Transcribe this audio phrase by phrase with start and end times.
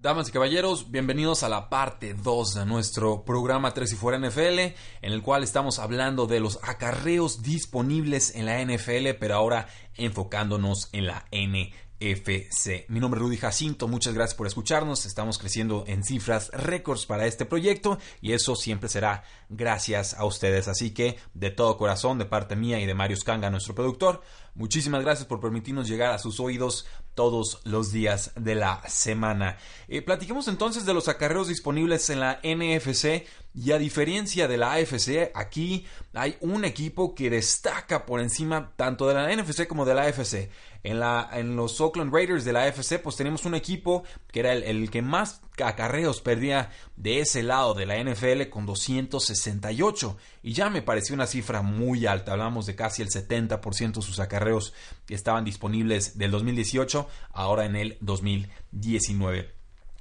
[0.00, 4.60] Damas y caballeros, bienvenidos a la parte 2 de nuestro programa 3 y fuera NFL,
[4.60, 9.66] en el cual estamos hablando de los acarreos disponibles en la NFL, pero ahora
[9.96, 12.88] enfocándonos en la NFC.
[12.88, 15.04] Mi nombre es Rudy Jacinto, muchas gracias por escucharnos.
[15.04, 20.68] Estamos creciendo en cifras récords para este proyecto y eso siempre será gracias a ustedes.
[20.68, 24.22] Así que de todo corazón, de parte mía y de Mario Scanga, nuestro productor,
[24.54, 26.86] muchísimas gracias por permitirnos llegar a sus oídos
[27.18, 29.56] todos los días de la semana.
[29.88, 34.74] Eh, platiquemos entonces de los acarreos disponibles en la NFC y a diferencia de la
[34.74, 39.94] AFC, aquí hay un equipo que destaca por encima tanto de la NFC como de
[39.94, 40.50] la AFC.
[40.84, 44.52] En, la, en los Oakland Raiders de la AFC, pues tenemos un equipo que era
[44.52, 50.16] el, el, que más acarreos perdía de ese lado de la NFL con 268.
[50.44, 52.32] Y ya me pareció una cifra muy alta.
[52.32, 54.72] Hablamos de casi el 70% de sus acarreos
[55.04, 59.57] que estaban disponibles del 2018, ahora en el 2019.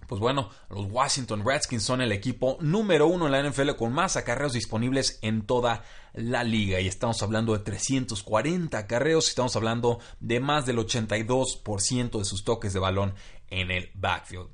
[0.07, 4.15] Pues bueno, los Washington Redskins son el equipo número uno en la NFL con más
[4.15, 5.83] acarreos disponibles en toda
[6.13, 6.79] la liga.
[6.79, 9.27] Y estamos hablando de 340 acarreos.
[9.27, 13.13] Estamos hablando de más del 82% de sus toques de balón
[13.49, 14.47] en el backfield.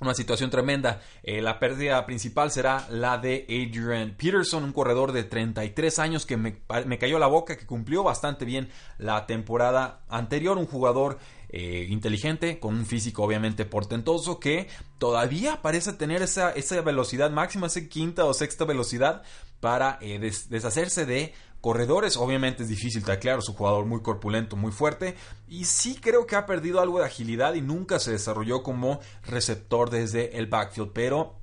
[0.00, 1.00] Una situación tremenda.
[1.24, 6.36] Eh, la pérdida principal será la de Adrian Peterson, un corredor de 33 años que
[6.36, 8.68] me, me, cayó la boca, que cumplió bastante bien
[8.98, 10.56] la temporada anterior.
[10.56, 11.18] Un jugador
[11.50, 14.68] eh, inteligente, con un físico obviamente portentoso, que
[14.98, 19.22] todavía parece tener esa, esa velocidad máxima, esa quinta o sexta velocidad
[19.60, 22.16] para eh, des, deshacerse de corredores.
[22.16, 25.16] Obviamente es difícil taclear, es un jugador muy corpulento, muy fuerte.
[25.48, 29.90] Y sí creo que ha perdido algo de agilidad y nunca se desarrolló como receptor
[29.90, 30.92] desde el backfield.
[30.92, 31.40] Pero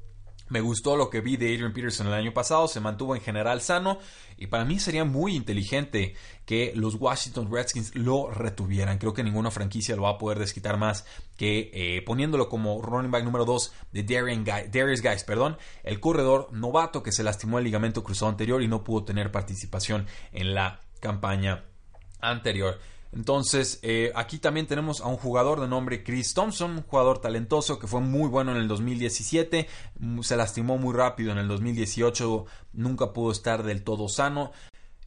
[0.48, 3.62] me gustó lo que vi de Adrian Peterson el año pasado, se mantuvo en general
[3.62, 3.98] sano
[4.38, 8.98] y para mí sería muy inteligente que los Washington Redskins lo retuvieran.
[8.98, 13.12] Creo que ninguna franquicia lo va a poder desquitar más que eh, poniéndolo como running
[13.12, 18.04] back número 2 de Darius Guys, perdón, el corredor novato que se lastimó el ligamento
[18.04, 21.66] cruzado anterior y no pudo tener participación en la campaña
[22.22, 22.80] anterior.
[23.16, 27.80] Entonces, eh, aquí también tenemos a un jugador de nombre Chris Thompson, un jugador talentoso
[27.80, 29.68] que fue muy bueno en el 2017,
[30.22, 34.52] se lastimó muy rápido en el 2018, nunca pudo estar del todo sano.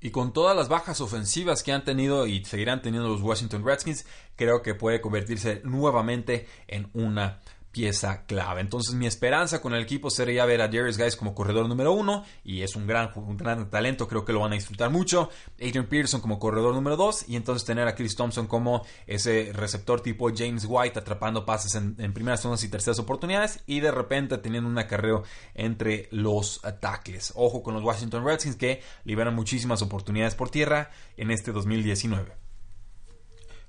[0.00, 4.06] Y con todas las bajas ofensivas que han tenido y seguirán teniendo los Washington Redskins,
[4.36, 7.40] creo que puede convertirse nuevamente en una
[7.78, 8.60] pieza clave.
[8.60, 12.24] Entonces mi esperanza con el equipo sería ver a Darius Guys como corredor número uno
[12.42, 15.30] y es un gran, un gran talento, creo que lo van a disfrutar mucho.
[15.62, 20.00] Adrian Pearson como corredor número dos y entonces tener a Chris Thompson como ese receptor
[20.00, 24.68] tipo James White atrapando pases en, primeras, segundas y terceras oportunidades y de repente teniendo
[24.68, 25.22] un acarreo
[25.54, 27.32] entre los ataques.
[27.36, 32.47] Ojo con los Washington Redskins que liberan muchísimas oportunidades por tierra en este 2019.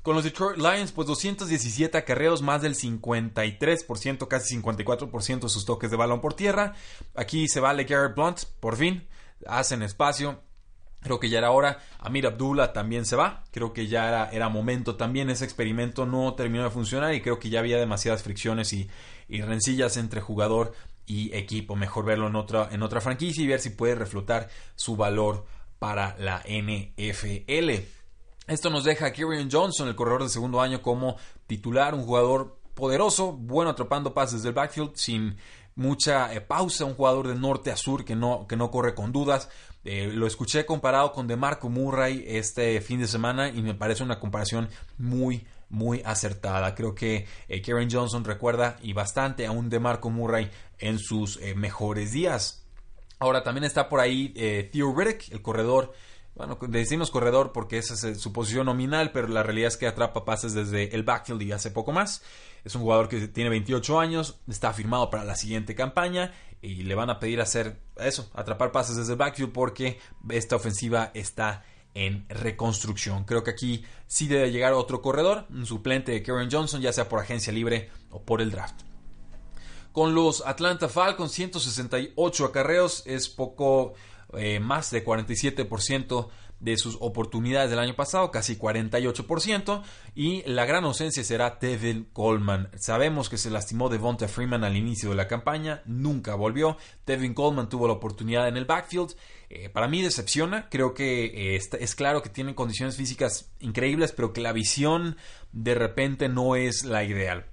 [0.02, 5.92] Con los Detroit Lions, pues 217 acarreos, más del 53%, casi 54% de sus toques
[5.92, 6.74] de balón por tierra.
[7.16, 9.08] Aquí se vale Garrett Blunt, por fin,
[9.46, 10.42] hacen espacio.
[11.02, 11.80] Creo que ya era hora.
[12.00, 13.44] Amir Abdullah también se va.
[13.52, 15.30] Creo que ya era, era, momento también.
[15.30, 18.90] Ese experimento no terminó de funcionar y creo que ya había demasiadas fricciones y,
[19.28, 20.74] y rencillas entre jugador
[21.06, 21.76] y equipo.
[21.76, 25.46] Mejor verlo en otra, en otra franquicia y ver si puede reflotar su valor
[25.80, 27.99] para la NFL.
[28.50, 32.58] Esto nos deja a Kieran Johnson, el corredor de segundo año, como titular, un jugador
[32.74, 35.38] poderoso, bueno atrapando pases del backfield, sin
[35.76, 39.12] mucha eh, pausa, un jugador de norte a sur que no, que no corre con
[39.12, 39.50] dudas.
[39.84, 44.20] Eh, lo escuché comparado con DeMarco Murray este fin de semana y me parece una
[44.20, 44.68] comparación
[44.98, 46.74] muy, muy acertada.
[46.74, 50.50] Creo que eh, Kieran Johnson recuerda y bastante a un DeMarco Murray
[50.80, 52.66] en sus eh, mejores días.
[53.20, 54.30] Ahora también está por ahí
[54.72, 55.94] Theo Riddick, el corredor
[56.40, 60.24] bueno, decimos corredor porque esa es su posición nominal, pero la realidad es que atrapa
[60.24, 62.24] pases desde el backfield y hace poco más.
[62.64, 66.32] Es un jugador que tiene 28 años, está firmado para la siguiente campaña
[66.62, 70.00] y le van a pedir hacer eso, atrapar pases desde el backfield porque
[70.30, 73.26] esta ofensiva está en reconstrucción.
[73.26, 77.10] Creo que aquí sí debe llegar otro corredor, un suplente de Karen Johnson, ya sea
[77.10, 78.80] por agencia libre o por el draft.
[79.92, 83.96] Con los Atlanta Falcons, 168 acarreos, es poco
[84.34, 86.30] eh, más de 47%
[86.60, 89.82] de sus oportunidades del año pasado, casi 48%,
[90.14, 92.70] y la gran ausencia será Tevin Coleman.
[92.78, 96.78] Sabemos que se lastimó Devonta Freeman al inicio de la campaña, nunca volvió.
[97.06, 99.16] Tevin Coleman tuvo la oportunidad en el backfield.
[99.50, 104.34] Eh, para mí decepciona, creo que eh, es claro que tiene condiciones físicas increíbles, pero
[104.34, 105.18] que la visión
[105.52, 107.46] de repente no es la ideal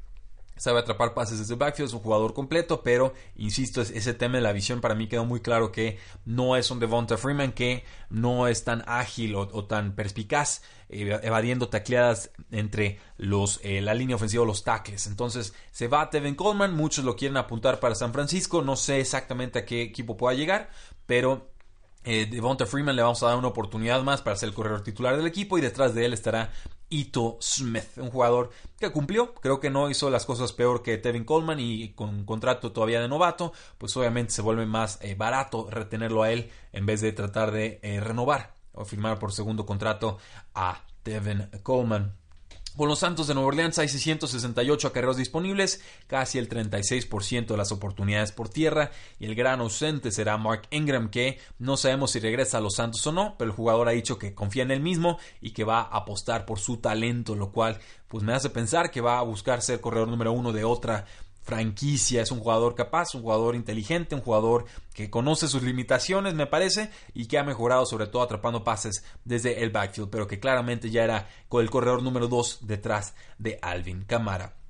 [0.57, 4.43] sabe atrapar pases desde el backfield, es un jugador completo, pero insisto, ese tema de
[4.43, 8.49] la visión para mí quedó muy claro que no es un Devonta Freeman que no
[8.49, 14.47] es tan ágil o, tan perspicaz evadiendo tacleadas entre los, eh, la línea ofensiva o
[14.47, 15.07] los tackles.
[15.07, 19.01] Entonces se va a Tevin Coleman, muchos lo quieren apuntar para San Francisco, no sé
[19.01, 20.71] exactamente a qué equipo pueda llegar,
[21.07, 21.51] pero
[22.05, 25.17] eh, Devonta Freeman le vamos a dar una oportunidad más para ser el corredor titular
[25.17, 26.53] del equipo y detrás de él estará
[26.89, 31.25] Ito Smith, un jugador que cumplió, creo que no hizo las cosas peor que Tevin
[31.25, 36.23] Coleman y con contrato todavía de novato, pues obviamente se vuelve más eh, barato retenerlo
[36.23, 40.19] a él en vez de tratar de eh, renovar o firmar por segundo contrato
[40.55, 42.26] a Tevin Coleman.
[42.77, 47.73] Con los Santos de Nueva Orleans hay 668 acarreos disponibles, casi el 36% de las
[47.73, 52.59] oportunidades por tierra, y el gran ausente será Mark Ingram, que no sabemos si regresa
[52.59, 55.19] a los Santos o no, pero el jugador ha dicho que confía en él mismo
[55.41, 57.79] y que va a apostar por su talento, lo cual
[58.09, 61.07] pues me hace pensar que va a buscar ser corredor número uno de otra
[61.47, 66.47] franquicia, es un jugador capaz, un jugador inteligente, un jugador que conoce sus limitaciones, me
[66.47, 70.91] parece, y que ha mejorado sobre todo atrapando pases desde el backfield, pero que claramente
[70.91, 74.66] ya era el corredor número 2 detrás de Alvin Camara.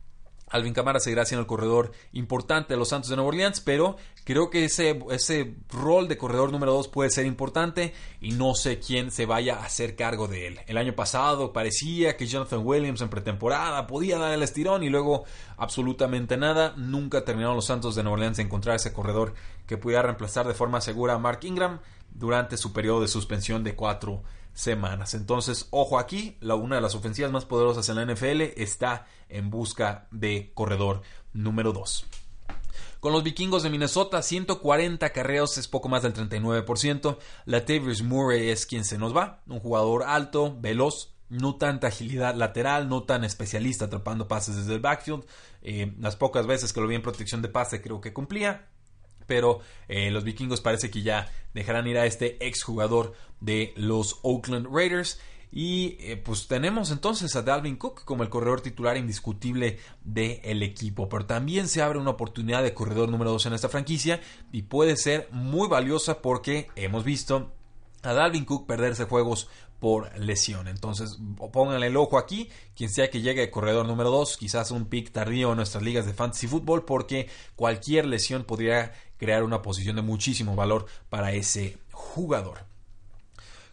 [0.48, 4.48] Alvin Camara seguirá siendo el corredor importante de los Santos de Nueva Orleans, pero creo
[4.48, 9.10] que ese, ese rol de corredor número 2 puede ser importante y no sé quién
[9.10, 10.60] se vaya a hacer cargo de él.
[10.66, 15.24] El año pasado parecía que Jonathan Williams en pretemporada podía dar el estirón y luego
[15.56, 16.74] absolutamente nada.
[16.76, 19.34] Nunca terminaron los Santos de Nueva Orleans de encontrar ese corredor
[19.66, 21.80] que pudiera reemplazar de forma segura a Mark Ingram
[22.14, 24.22] durante su periodo de suspensión de cuatro
[24.56, 25.14] semanas.
[25.14, 29.50] Entonces, ojo aquí, la, una de las ofensivas más poderosas en la NFL está en
[29.50, 32.06] busca de corredor número 2.
[32.98, 37.18] Con los vikingos de Minnesota, 140 carreos es poco más del 39%.
[37.44, 42.88] Latavius Murray es quien se nos va, un jugador alto, veloz, no tanta agilidad lateral,
[42.88, 45.24] no tan especialista atrapando pases desde el backfield.
[45.62, 48.68] Eh, las pocas veces que lo vi en protección de pase creo que cumplía
[49.26, 54.66] pero eh, los vikingos parece que ya dejarán ir a este exjugador de los Oakland
[54.70, 55.20] Raiders.
[55.52, 61.08] Y eh, pues tenemos entonces a Dalvin Cook como el corredor titular indiscutible del equipo.
[61.08, 64.20] Pero también se abre una oportunidad de corredor número 2 en esta franquicia
[64.52, 67.52] y puede ser muy valiosa porque hemos visto
[68.06, 69.48] a Dalvin Cook perderse juegos
[69.78, 70.68] por lesión.
[70.68, 71.18] Entonces,
[71.52, 75.50] pónganle el ojo aquí, quien sea que llegue corredor número 2, quizás un pick tardío
[75.50, 80.56] en nuestras ligas de fantasy fútbol, porque cualquier lesión podría crear una posición de muchísimo
[80.56, 82.75] valor para ese jugador.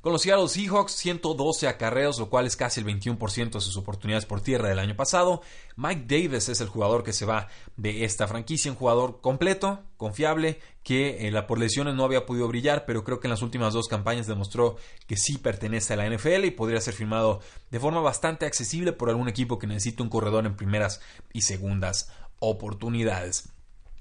[0.04, 4.42] Con los Seahawks, 112 acarreos, lo cual es casi el 21% de sus oportunidades por
[4.42, 5.42] tierra del año pasado.
[5.78, 7.48] Mike Davis es el jugador que se va
[7.78, 12.86] de esta franquicia, un jugador completo, confiable, que la por lesiones no había podido brillar,
[12.86, 14.76] pero creo que en las últimas dos campañas demostró
[15.08, 17.40] que sí pertenece a la NFL y podría ser firmado
[17.72, 21.00] de forma bastante accesible por algún equipo que necesite un corredor en primeras
[21.32, 23.53] y segundas oportunidades.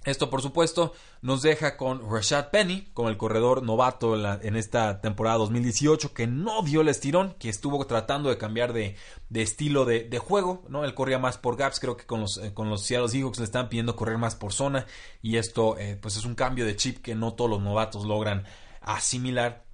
[0.05, 5.39] Esto, por supuesto, nos deja con Rashad Penny, con el corredor novato en, esta temporada
[5.39, 8.97] 2018, que no dio el estirón, que estuvo tratando de cambiar de,
[9.33, 10.65] estilo de, juego.
[10.69, 10.85] ¿no?
[10.85, 13.45] Él corría más por gaps, creo que con los, eh, con los Seattle Seahawks le
[13.45, 14.87] están pidiendo correr más por zona,
[15.23, 18.45] y esto eh, pues es un cambio de chip que no todos los novatos logran
[18.81, 19.65] asimilar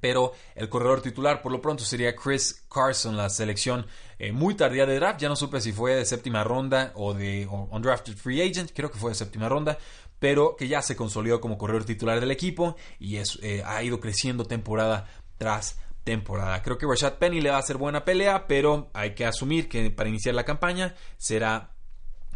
[0.00, 3.86] pero el corredor titular por lo pronto sería Chris Carson, la selección
[4.18, 5.20] eh, muy tardía de draft.
[5.20, 8.98] Ya no supe si fue de séptima ronda o de undrafted free agent, creo que
[8.98, 9.78] fue de séptima ronda,
[10.18, 14.44] pero que ya se consolidó como corredor titular del equipo y eh, ha ido creciendo
[14.44, 16.62] temporada tras temporada.
[16.62, 19.90] Creo que Rashad Penny le va a hacer buena pelea, pero hay que asumir que
[19.90, 21.72] para iniciar la campaña será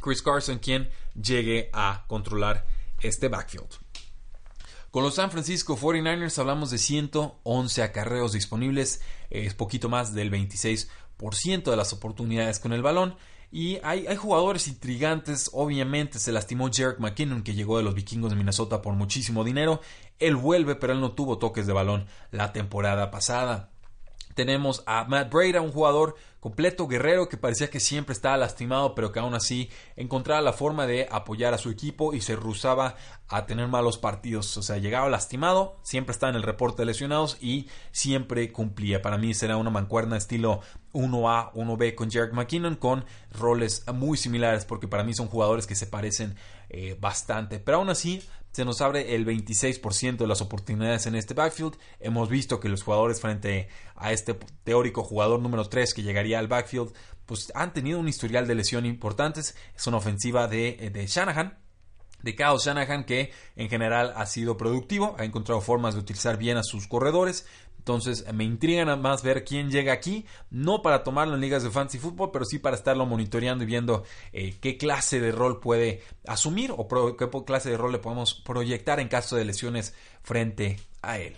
[0.00, 2.66] Chris Carson quien llegue a controlar
[3.00, 3.83] este backfield.
[4.94, 11.64] Con los San Francisco 49ers hablamos de 111 acarreos disponibles, es poquito más del 26%
[11.64, 13.16] de las oportunidades con el balón.
[13.50, 18.36] Y hay, jugadores intrigantes, obviamente se lastimó Jarek McKinnon que llegó de los vikingos de
[18.36, 19.80] Minnesota por muchísimo dinero.
[20.20, 23.73] Él vuelve, pero él no tuvo toques de balón la temporada pasada.
[24.34, 29.12] Tenemos a Matt Breda, un jugador completo, guerrero, que parecía que siempre estaba lastimado, pero
[29.12, 32.96] que aún así encontraba la forma de apoyar a su equipo y se rusaba
[33.28, 34.54] a tener malos partidos.
[34.58, 39.00] O sea, llegaba lastimado, siempre estaba en el reporte de lesionados y siempre cumplía.
[39.00, 40.60] Para mí será una mancuerna estilo
[40.92, 45.74] 1A, 1B con Jarek McKinnon, con roles muy similares, porque para mí son jugadores que
[45.74, 46.36] se parecen
[46.68, 47.58] eh, bastante.
[47.58, 48.22] Pero aún así,
[48.54, 51.76] se nos abre el 26% de las oportunidades en este backfield.
[51.98, 56.46] Hemos visto que los jugadores frente a este teórico jugador número 3 que llegaría al
[56.46, 56.92] backfield,
[57.26, 59.56] pues han tenido un historial de lesión importantes.
[59.74, 61.58] Es una ofensiva de, de Shanahan,
[62.22, 66.56] de Kyle Shanahan que en general ha sido productivo, ha encontrado formas de utilizar bien
[66.56, 67.48] a sus corredores.
[67.84, 71.98] Entonces me intriga más ver quién llega aquí, no para tomarlo en ligas de fantasy
[71.98, 76.72] fútbol, pero sí para estarlo monitoreando y viendo eh, qué clase de rol puede asumir
[76.74, 76.88] o
[77.18, 81.36] qué clase de rol le podemos proyectar en caso de lesiones frente a él.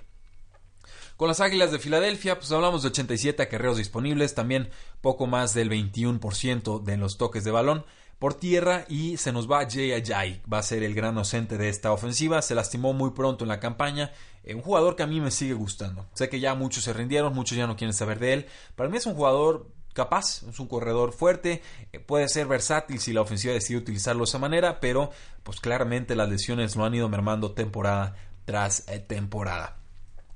[1.16, 5.68] Con las Águilas de Filadelfia, pues hablamos de 87 acarreos disponibles, también poco más del
[5.68, 7.84] 21% de los toques de balón
[8.18, 11.68] por tierra y se nos va Jay Ajay, va a ser el gran docente de
[11.68, 14.12] esta ofensiva, se lastimó muy pronto en la campaña,
[14.46, 17.34] eh, un jugador que a mí me sigue gustando, sé que ya muchos se rindieron,
[17.34, 20.68] muchos ya no quieren saber de él, para mí es un jugador capaz, es un
[20.68, 21.62] corredor fuerte,
[21.92, 25.10] eh, puede ser versátil si la ofensiva decide utilizarlo de esa manera, pero
[25.42, 29.78] pues claramente las lesiones lo han ido mermando temporada tras eh, temporada.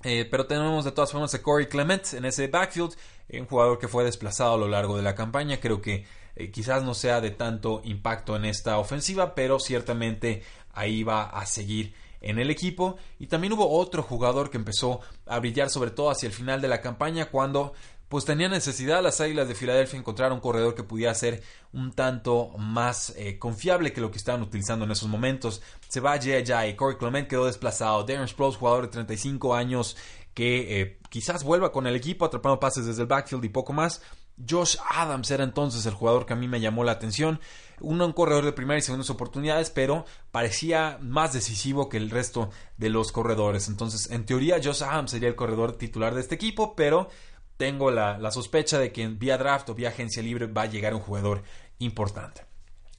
[0.02, 2.96] pero tenemos de todas formas a Corey Clement en ese backfield,
[3.32, 6.04] un jugador que fue desplazado a lo largo de la campaña, creo que
[6.52, 11.94] quizás no sea de tanto impacto en esta ofensiva, pero ciertamente ahí va a seguir
[12.20, 12.96] en el equipo.
[13.18, 16.68] Y también hubo otro jugador que empezó a brillar sobre todo hacia el final de
[16.68, 17.72] la campaña cuando
[18.10, 22.48] pues tenía necesidad las Águilas de Filadelfia encontrar un corredor que pudiera ser un tanto
[22.58, 25.62] más eh, confiable que lo que estaban utilizando en esos momentos.
[25.88, 28.02] Se va Jay Corey Clement quedó desplazado.
[28.02, 29.96] Darren Sproles, jugador de 35 años
[30.34, 34.02] que eh, quizás vuelva con el equipo atrapando pases desde el backfield y poco más.
[34.48, 37.40] Josh Adams era entonces el jugador que a mí me llamó la atención.
[37.80, 42.50] Uno un corredor de primera y segunda oportunidades, pero parecía más decisivo que el resto
[42.76, 43.68] de los corredores.
[43.68, 47.08] Entonces, en teoría, Josh Adams sería el corredor titular de este equipo, pero
[47.56, 51.00] tengo la, sospecha de que vía draft o vía agencia libre va a llegar un
[51.00, 51.42] jugador
[51.78, 52.42] importante.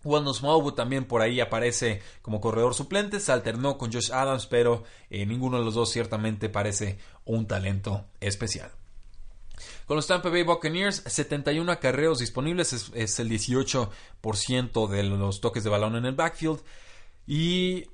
[0.03, 4.83] Wendell Smallwood también por ahí aparece como corredor suplente, se alternó con Josh Adams, pero
[5.09, 8.71] eh, ninguno de los dos ciertamente parece un talento especial.
[9.91, 15.69] Con los Tampa Bay Buccaneers, 71 acarreos disponibles, es, el 18% de los toques de
[15.69, 16.61] balón en el backfield.
[17.27, 17.87] Y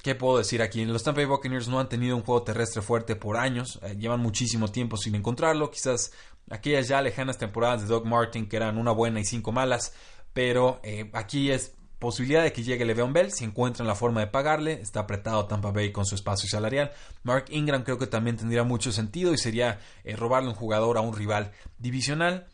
[0.00, 0.84] ¿Qué puedo decir aquí?
[0.84, 4.20] Los Tampa Bay Buccaneers no han tenido un juego terrestre fuerte por años, eh, llevan
[4.20, 6.12] muchísimo tiempo sin encontrarlo, quizás
[6.50, 9.92] aquellas ya lejanas temporadas de Doug Martin que eran una buena y cinco malas,
[10.32, 14.26] pero eh, aquí es Posibilidad de que llegue Le'Veon Bell si encuentran la forma de
[14.26, 14.80] pagarle.
[14.80, 16.92] Está apretado Tampa Bay con su espacio salarial.
[17.24, 21.02] Mark Ingram creo que también tendría mucho sentido y sería eh, robarle un jugador a
[21.02, 22.46] un rival divisional.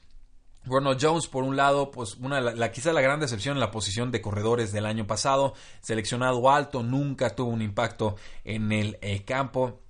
[0.64, 4.10] Ronald Jones, por un lado, pues una, la, quizá la gran decepción en la posición
[4.10, 9.80] de corredores del año pasado, seleccionado alto, nunca tuvo un impacto en el eh, campo.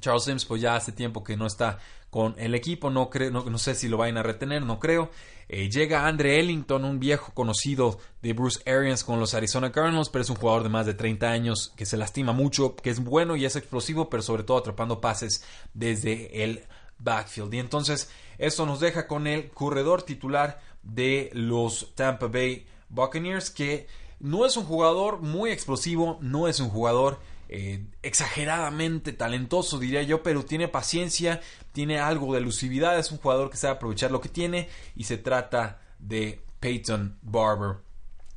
[0.00, 1.78] Charles Sims, pues ya hace tiempo que no está
[2.10, 5.10] con el equipo, no, no, sé si lo vayan a retener, no creo.
[5.48, 10.22] Eh, llega Andre Ellington, un viejo conocido de Bruce Arians con los Arizona Cardinals, pero
[10.22, 13.34] es un jugador de más de 30 años que se lastima mucho, que es bueno
[13.36, 16.64] y es explosivo, pero sobre todo atrapando pases desde el
[16.98, 17.54] backfield.
[17.54, 23.86] Y entonces esto nos deja con el corredor titular de los Tampa Bay Buccaneers, que
[24.20, 27.20] no es un jugador muy explosivo, no es un jugador
[27.54, 31.42] eh, exageradamente talentoso, diría yo, pero tiene paciencia,
[31.72, 35.18] tiene algo de elusividad, es un jugador que sabe aprovechar lo que tiene y se
[35.18, 37.82] trata de Peyton Barber.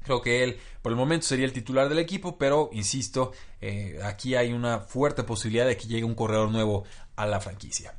[0.04, 3.32] Creo que él por el momento sería el titular del equipo, pero insisto,
[3.62, 6.84] eh, aquí hay una fuerte posibilidad de que llegue un corredor nuevo
[7.16, 7.94] a la franquicia.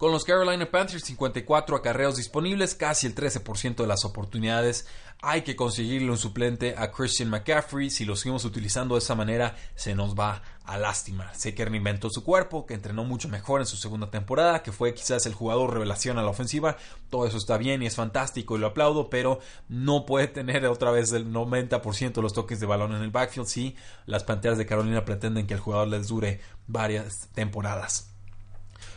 [0.00, 4.86] Con los Carolina Panthers, 54 acarreos disponibles, casi el 13% de las oportunidades.
[5.20, 7.90] Hay que conseguirle un suplente a Christian McCaffrey.
[7.90, 11.34] Si lo seguimos utilizando de esa manera, se nos va a lástima.
[11.34, 14.94] Sé que reinventó su cuerpo, que entrenó mucho mejor en su segunda temporada, que fue
[14.94, 16.78] quizás el jugador revelación a la ofensiva.
[17.10, 20.92] Todo eso está bien y es fantástico y lo aplaudo, pero no puede tener otra
[20.92, 23.76] vez el 90% de los toques de balón en el backfield si
[24.06, 28.10] las Panteras de Carolina pretenden que el jugador les dure varias temporadas.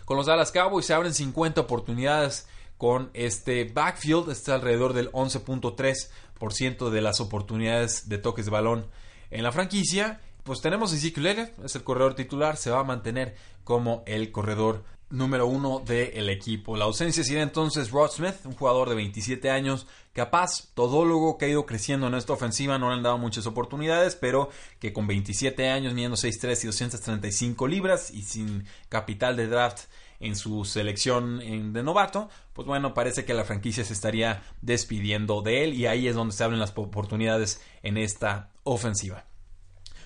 [0.05, 4.29] Con los Dallas Cowboys se abren 50 oportunidades con este backfield.
[4.29, 8.87] Está alrededor del 11.3% de las oportunidades de toques de balón
[9.31, 10.19] en la franquicia.
[10.43, 14.83] Pues tenemos a Ezekiel es el corredor titular, se va a mantener como el corredor
[15.13, 16.75] número uno del equipo.
[16.75, 21.49] La ausencia sería entonces Rod Smith, un jugador de 27 años, capaz, todólogo, que ha
[21.49, 25.69] ido creciendo en esta ofensiva, no le han dado muchas oportunidades, pero que con 27
[25.69, 29.83] años, midiendo 6'3 y 235 libras y sin capital de draft
[30.19, 31.39] en su selección
[31.73, 36.07] de novato, pues bueno, parece que la franquicia se estaría despidiendo de él y ahí
[36.07, 39.25] es donde se abren las oportunidades en esta ofensiva.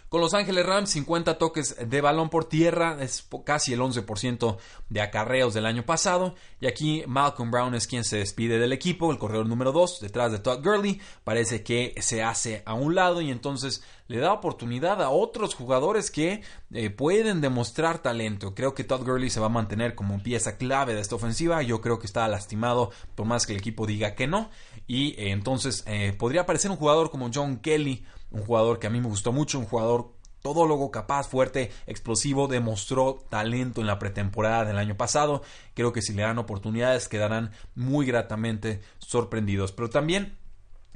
[0.09, 4.55] Con Los Ángeles Rams, 50 toques de balón por tierra, es casi el 11%
[4.87, 6.33] de acarreos del año pasado.
[6.61, 10.31] Y aquí Malcolm Brown es quien se despide del equipo, el corredor número 2, detrás
[10.31, 11.01] de Todd Gurley.
[11.25, 16.09] Parece que se hace a un lado y entonces le da oportunidad a otros jugadores
[16.09, 18.55] que eh, pueden demostrar talento.
[18.55, 21.61] Creo que Todd Gurley se va a mantener como pieza clave de esta ofensiva.
[21.63, 24.51] Yo creo que está lastimado por más que el equipo diga que no.
[24.87, 28.89] Y eh, entonces eh, podría aparecer un jugador como John Kelly un jugador que a
[28.89, 34.65] mí me gustó mucho, un jugador todólogo, capaz, fuerte, explosivo, demostró talento en la pretemporada
[34.65, 35.41] del año pasado.
[35.73, 39.71] Creo que si le dan oportunidades quedarán muy gratamente sorprendidos.
[39.71, 40.37] Pero también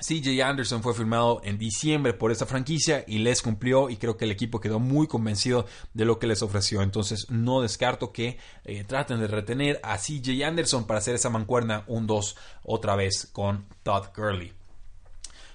[0.01, 4.25] CJ Anderson fue firmado en diciembre por esta franquicia y les cumplió y creo que
[4.25, 6.81] el equipo quedó muy convencido de lo que les ofreció.
[6.81, 11.83] Entonces no descarto que eh, traten de retener a CJ Anderson para hacer esa mancuerna
[11.88, 14.60] un 2 otra vez con Todd Gurley.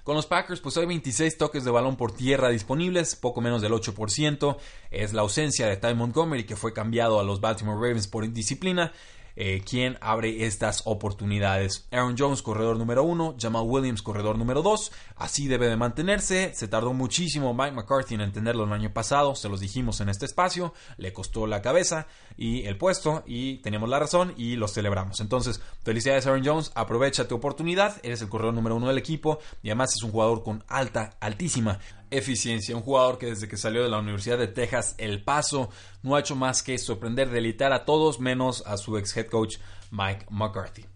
[0.07, 3.73] Con los Packers, pues hay 26 toques de balón por tierra disponibles, poco menos del
[3.73, 4.57] 8%.
[4.93, 8.93] Es la ausencia de Ty Montgomery, que fue cambiado a los Baltimore Ravens por indisciplina.
[9.39, 11.87] Eh, quien abre estas oportunidades.
[11.91, 14.93] Aaron Jones, corredor número uno, Jamal Williams, corredor número dos.
[15.15, 16.55] Así debe de mantenerse.
[16.55, 20.25] Se tardó muchísimo Mike McCarthy en entenderlo el año pasado, se los dijimos en este
[20.25, 25.21] espacio, le costó la cabeza y el puesto y teníamos la razón y lo celebramos.
[25.21, 29.69] Entonces, felicidades Aaron Jones, aprovecha tu oportunidad, eres el corredor número uno del equipo y
[29.69, 31.79] además es un jugador con alta, altísima
[32.11, 32.77] eficiencia.
[32.77, 35.71] Un jugador que desde que salió de la Universidad de Texas El Paso
[36.03, 39.57] no ha hecho más que sorprender, delitar a todos menos a su ex head coach
[39.91, 40.87] Mike McCarthy.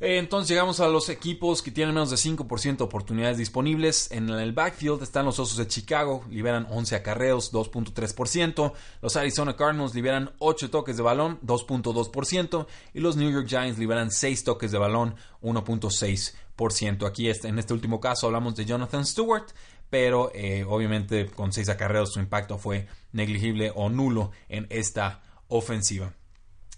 [0.00, 4.12] Eh, entonces llegamos a los equipos que tienen menos de 5% de oportunidades disponibles.
[4.12, 8.72] En el backfield están los Osos de Chicago, liberan 11 acarreos, 2.3%.
[9.02, 12.66] Los Arizona Cardinals liberan 8 toques de balón, 2.2%.
[12.94, 17.06] Y los New York Giants liberan 6 toques de balón, 1.6%.
[17.06, 19.46] Aquí este, en este último caso hablamos de Jonathan Stewart,
[19.90, 26.12] pero eh, obviamente con 6 acarreos su impacto fue negligible o nulo en esta ofensiva.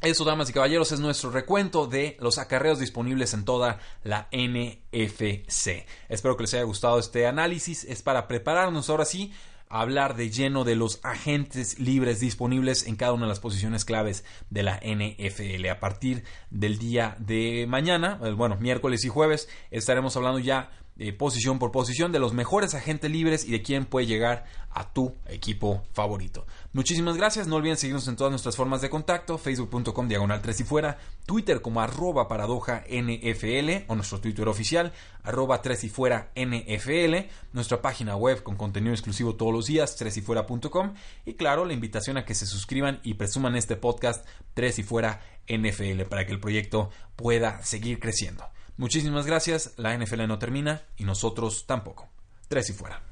[0.02, 5.84] Eso, damas y caballeros, es nuestro recuento de los acarreos disponibles en toda la NFC.
[6.08, 7.84] Espero que les haya gustado este análisis.
[7.84, 9.30] Es para prepararnos ahora sí
[9.68, 13.84] a hablar de lleno de los agentes libres disponibles en cada una de las posiciones
[13.84, 15.68] claves de la NFL.
[15.68, 20.70] A partir del día de mañana, eh, bueno, miércoles y jueves, estaremos hablando ya
[21.02, 24.92] eh, posición por posición de los mejores agentes libres y de quién puede llegar a
[24.92, 26.46] tu equipo favorito.
[26.74, 30.64] Muchísimas gracias, no olviden seguirnos en todas nuestras formas de contacto, facebook.com diagonal 3 y
[30.64, 37.30] fuera, twitter como arroba paradoja NFL o nuestro twitter oficial arroba 3 y fuera NFL,
[37.54, 40.92] nuestra página web con contenido exclusivo todos los días 3 y fuera.com
[41.24, 45.22] y claro la invitación a que se suscriban y presuman este podcast 3 y fuera
[45.48, 48.44] NFL para que el proyecto pueda seguir creciendo.
[48.76, 52.08] Muchísimas gracias, la NFL no termina y nosotros tampoco.
[52.48, 53.02] Tres y fuera.